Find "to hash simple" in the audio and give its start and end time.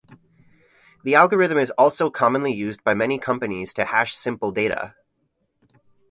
3.75-4.51